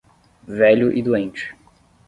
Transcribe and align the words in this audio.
Velho 0.47 0.91
e 0.97 1.03
doente 1.03 1.55